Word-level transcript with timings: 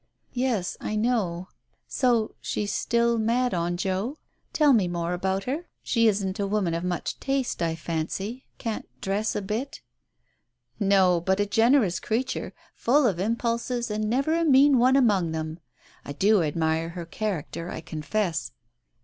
"Yes, 0.33 0.77
I 0.81 0.95
know. 0.95 1.49
So 1.87 2.33
she's 2.41 2.73
still 2.73 3.19
mad 3.19 3.53
on 3.53 3.77
Joe? 3.77 4.17
Tell 4.51 4.73
me 4.73 4.87
more 4.87 5.13
about 5.13 5.43
her. 5.43 5.67
She 5.83 6.07
isn't 6.07 6.39
a 6.39 6.47
woman 6.47 6.73
of 6.73 6.83
much 6.83 7.19
taste, 7.19 7.61
I 7.61 7.75
fancy— 7.75 8.45
can't 8.57 8.87
dress 8.99 9.35
a 9.35 9.43
bit?" 9.43 9.81
"No, 10.79 11.21
but 11.23 11.39
a 11.39 11.45
generous 11.45 11.99
creature, 11.99 12.51
full 12.73 13.05
of 13.05 13.19
impulses 13.19 13.91
and 13.91 14.09
never 14.09 14.33
a 14.33 14.43
mean 14.43 14.79
one 14.79 14.95
among 14.95 15.33
them. 15.33 15.59
I 16.03 16.13
do 16.13 16.41
admire 16.41 16.89
her 16.89 17.05
character, 17.05 17.69
I 17.69 17.81
confess." 17.81 18.53